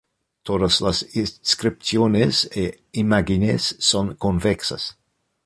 [0.41, 4.97] Todas las inscripciones e imágenes son convexas.